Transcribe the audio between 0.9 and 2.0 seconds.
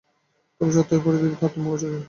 পরিধির তারতম্য আছে।